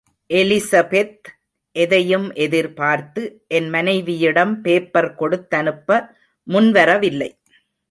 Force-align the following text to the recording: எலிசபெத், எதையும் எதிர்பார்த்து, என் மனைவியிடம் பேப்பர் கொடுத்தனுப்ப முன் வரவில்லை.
எலிசபெத், 0.29 1.27
எதையும் 1.75 2.33
எதிர்பார்த்து, 2.33 3.43
என் 3.47 3.69
மனைவியிடம் 3.69 4.61
பேப்பர் 4.61 5.15
கொடுத்தனுப்ப 5.19 6.09
முன் 6.47 6.71
வரவில்லை. 6.71 7.29